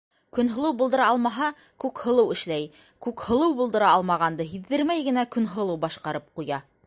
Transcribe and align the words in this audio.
Көнһылыу 0.35 0.73
булдыра 0.77 1.05
алмаһа, 1.15 1.49
Күкһылыу 1.83 2.31
әшләй, 2.35 2.65
Күкһылыу 3.07 3.55
булдыра 3.61 3.93
алмағанды 3.99 4.47
һиҙҙермәй 4.55 5.07
генә 5.11 5.27
Көнһылыу 5.37 5.79
башҡарып 5.85 6.33
ҡуя. 6.41 6.63